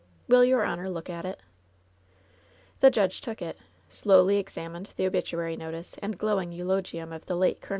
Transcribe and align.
Will 0.27 0.43
your 0.43 0.63
honor 0.65 0.89
look 0.89 1.11
at 1.11 1.25
it?" 1.25 1.41
The 2.79 2.89
judge 2.89 3.21
took 3.21 3.39
it, 3.39 3.59
slowly 3.91 4.37
examined 4.39 4.93
the 4.97 5.05
obituary 5.05 5.55
no 5.55 5.71
tice 5.71 5.95
and 6.01 6.17
glowing 6.17 6.51
eulogium 6.51 7.13
of 7.13 7.27
the 7.27 7.35
late 7.37 7.61
Col. 7.61 7.69